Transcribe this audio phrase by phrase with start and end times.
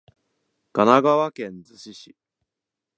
[0.73, 2.15] 神奈川県逗子市